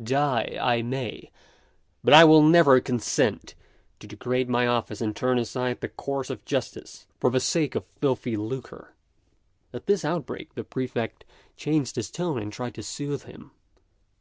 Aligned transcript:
Die 0.00 0.56
I 0.60 0.82
may, 0.82 1.32
but 2.04 2.14
I 2.14 2.22
will 2.22 2.42
never 2.42 2.80
consent 2.80 3.56
to 3.98 4.06
degrade 4.06 4.48
my 4.48 4.64
office 4.68 5.00
and 5.00 5.16
turn 5.16 5.36
aside 5.36 5.80
the 5.80 5.88
course 5.88 6.30
of 6.30 6.44
justice 6.44 7.08
for 7.18 7.28
the 7.28 7.40
sake 7.40 7.74
of 7.74 7.84
filthy 8.00 8.36
lucre." 8.36 8.94
At 9.72 9.86
this 9.86 10.04
outbreak 10.04 10.54
the 10.54 10.62
Prefect 10.62 11.24
changed 11.56 11.96
his 11.96 12.08
tone, 12.08 12.38
and 12.40 12.52
tried 12.52 12.74
to 12.76 12.84
soothe 12.84 13.24
him.... 13.24 13.50